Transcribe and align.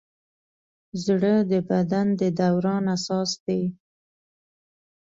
زړه 1.05 1.33
د 1.51 1.53
بدن 1.69 2.07
د 2.19 2.21
دوران 2.39 2.83
اساس 2.95 3.31
دی. 3.45 3.63